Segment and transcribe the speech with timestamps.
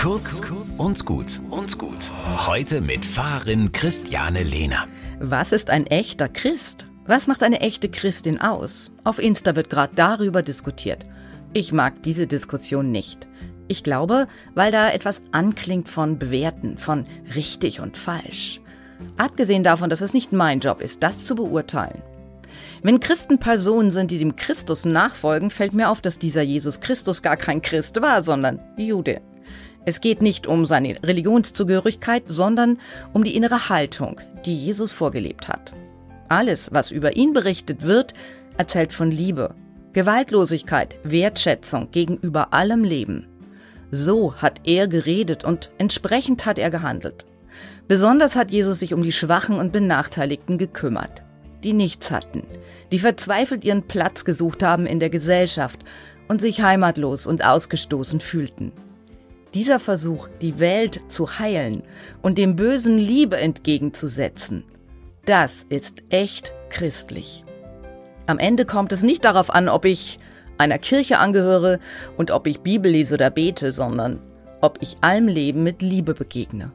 [0.00, 0.40] Kurz
[0.78, 2.10] und gut und gut.
[2.46, 4.88] Heute mit Pfarrerin Christiane Lehner.
[5.18, 6.86] Was ist ein echter Christ?
[7.04, 8.92] Was macht eine echte Christin aus?
[9.04, 11.04] Auf Insta wird gerade darüber diskutiert.
[11.52, 13.28] Ich mag diese Diskussion nicht.
[13.68, 17.04] Ich glaube, weil da etwas anklingt von Bewerten, von
[17.34, 18.62] richtig und falsch.
[19.18, 22.00] Abgesehen davon, dass es nicht mein Job ist, das zu beurteilen.
[22.82, 27.20] Wenn Christen Personen sind, die dem Christus nachfolgen, fällt mir auf, dass dieser Jesus Christus
[27.20, 29.20] gar kein Christ war, sondern Jude.
[29.86, 32.78] Es geht nicht um seine Religionszugehörigkeit, sondern
[33.12, 35.72] um die innere Haltung, die Jesus vorgelebt hat.
[36.28, 38.14] Alles, was über ihn berichtet wird,
[38.58, 39.54] erzählt von Liebe,
[39.92, 43.26] Gewaltlosigkeit, Wertschätzung gegenüber allem Leben.
[43.90, 47.26] So hat er geredet und entsprechend hat er gehandelt.
[47.88, 51.24] Besonders hat Jesus sich um die Schwachen und Benachteiligten gekümmert,
[51.64, 52.44] die nichts hatten,
[52.92, 55.80] die verzweifelt ihren Platz gesucht haben in der Gesellschaft
[56.28, 58.70] und sich heimatlos und ausgestoßen fühlten.
[59.54, 61.82] Dieser Versuch, die Welt zu heilen
[62.22, 64.64] und dem Bösen Liebe entgegenzusetzen,
[65.26, 67.44] das ist echt christlich.
[68.26, 70.18] Am Ende kommt es nicht darauf an, ob ich
[70.56, 71.80] einer Kirche angehöre
[72.16, 74.20] und ob ich Bibel lese oder bete, sondern
[74.60, 76.70] ob ich allem Leben mit Liebe begegne.